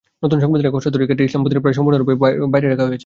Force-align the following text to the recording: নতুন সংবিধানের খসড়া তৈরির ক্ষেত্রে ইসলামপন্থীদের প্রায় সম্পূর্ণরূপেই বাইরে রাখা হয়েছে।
নতুন 0.23 0.37
সংবিধানের 0.43 0.73
খসড়া 0.75 0.93
তৈরির 0.93 1.07
ক্ষেত্রে 1.09 1.27
ইসলামপন্থীদের 1.27 1.63
প্রায় 1.63 1.75
সম্পূর্ণরূপেই 1.77 2.17
বাইরে 2.53 2.67
রাখা 2.67 2.83
হয়েছে। 2.85 2.99